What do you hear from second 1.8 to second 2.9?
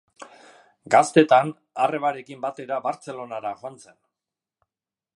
arrebarekin batera